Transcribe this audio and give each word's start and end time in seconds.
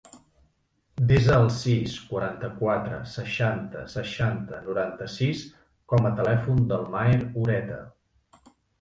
Desa 1.11 1.35
el 1.41 1.45
sis, 1.57 1.93
quaranta-quatre, 2.13 3.03
seixanta, 3.13 3.85
seixanta, 3.97 4.65
noranta-sis 4.71 5.47
com 5.95 6.11
a 6.13 6.17
telèfon 6.23 6.69
del 6.75 6.93
Maher 6.99 7.25
Ureta. 7.47 7.83